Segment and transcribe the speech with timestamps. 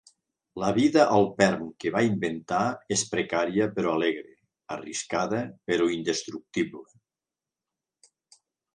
[0.61, 2.63] La vida al Perm que va inventar
[2.97, 4.35] és precària però alegre,
[4.79, 6.87] arriscada però indestructible.